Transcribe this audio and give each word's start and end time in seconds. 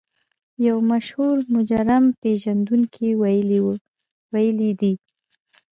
يو 0.67 0.77
مشهور 0.91 1.35
مجرم 1.55 2.03
پېژندونکي 2.21 3.07
ويلي 4.33 4.71
دي. 4.81 4.93